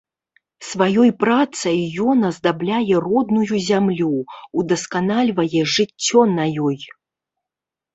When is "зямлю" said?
3.69-4.11